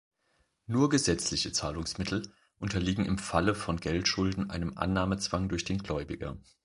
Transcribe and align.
Nur 0.65 0.89
gesetzliche 0.89 1.51
Zahlungsmittel 1.51 2.33
unterliegen 2.57 3.05
im 3.05 3.19
Falle 3.19 3.53
von 3.53 3.77
Geldschulden 3.79 4.49
einem 4.49 4.75
Annahmezwang 4.75 5.47
durch 5.47 5.63
den 5.63 5.77
Gläubiger. 5.83 6.37